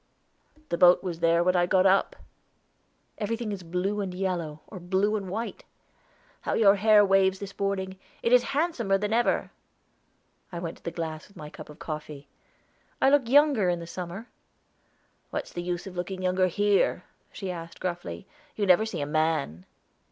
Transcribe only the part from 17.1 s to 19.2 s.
she asked gruffly. "You never see a